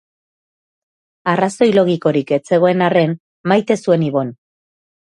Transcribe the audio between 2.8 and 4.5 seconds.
arren, maite zuen Ibon.